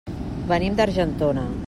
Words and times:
Venim 0.53 0.79
d'Argentona. 0.81 1.49